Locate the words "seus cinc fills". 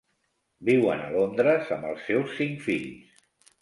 2.11-3.27